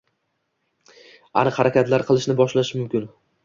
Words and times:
aniq 1.43 1.61
harakatlar 1.61 2.09
qilishni 2.11 2.41
boshlashi 2.43 2.81
mumkin: 2.85 3.11